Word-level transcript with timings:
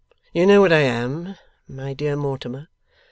You 0.33 0.47
know 0.47 0.61
what 0.61 0.73
I 0.73 0.79
am, 0.79 1.35
my 1.67 1.93
dear 1.93 2.15
Mortimer. 2.15 2.69